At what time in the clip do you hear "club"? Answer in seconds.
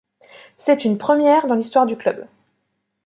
1.95-2.25